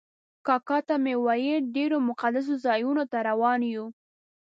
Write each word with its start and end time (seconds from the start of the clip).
کاکا 0.47 0.77
ته 0.87 0.95
مې 1.03 1.13
وویل 1.17 1.61
ډېرو 1.75 1.97
مقدسو 2.09 2.53
ځایونو 2.65 3.03
ته 3.11 3.17
روان 3.29 3.61
یو. 3.73 3.85